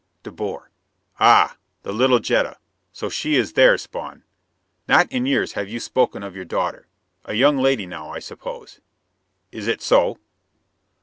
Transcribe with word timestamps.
De 0.23 0.31
Boer: 0.31 0.71
"Ah 1.19 1.57
the 1.83 1.93
little 1.93 2.17
Jetta! 2.17 2.57
So 2.91 3.07
she 3.07 3.35
is 3.35 3.53
there, 3.53 3.77
Spawn? 3.77 4.23
Not 4.87 5.05
in 5.11 5.27
years 5.27 5.53
have 5.53 5.69
you 5.69 5.79
spoken 5.79 6.23
of 6.23 6.35
your 6.35 6.43
daughter. 6.43 6.87
A 7.25 7.35
young 7.35 7.57
lady 7.57 7.85
now, 7.85 8.09
I 8.09 8.17
suppose. 8.17 8.81
Is 9.51 9.67
it 9.67 9.79
so?" 9.79 10.17